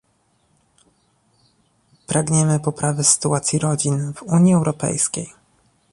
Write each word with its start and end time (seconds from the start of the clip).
Pragniemy 2.07 2.59
poprawy 2.59 3.03
sytuacji 3.03 3.59
rodzin 3.59 4.13
w 4.13 4.23
Unii 4.23 4.53
Europejskiej 4.53 5.33